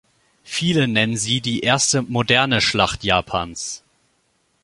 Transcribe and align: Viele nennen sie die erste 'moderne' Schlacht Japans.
Viele 0.41 0.87
nennen 0.87 1.15
sie 1.15 1.41
die 1.41 1.59
erste 1.59 2.01
'moderne' 2.01 2.59
Schlacht 2.59 3.03
Japans. 3.03 3.83